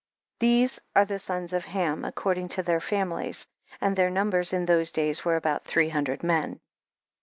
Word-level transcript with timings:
18. 0.41 0.49
These 0.49 0.79
are 0.95 1.05
the 1.05 1.19
sons 1.19 1.53
of 1.53 1.65
Ham, 1.65 2.03
according 2.03 2.47
to 2.47 2.63
their 2.63 2.79
famihes; 2.79 3.45
and 3.79 3.95
their 3.95 4.09
numbers 4.09 4.51
in 4.51 4.65
those 4.65 4.91
days 4.91 5.23
were 5.23 5.35
about 5.35 5.63
three 5.65 5.89
hundred 5.89 6.23
men. 6.23 6.59